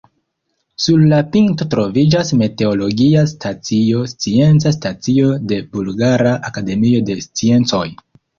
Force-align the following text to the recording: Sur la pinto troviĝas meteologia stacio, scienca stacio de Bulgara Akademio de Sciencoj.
Sur 0.83 1.01
la 1.09 1.17
pinto 1.33 1.67
troviĝas 1.73 2.31
meteologia 2.39 3.25
stacio, 3.33 4.01
scienca 4.15 4.73
stacio 4.79 5.31
de 5.53 5.61
Bulgara 5.77 6.33
Akademio 6.51 7.05
de 7.13 7.21
Sciencoj. 7.29 7.85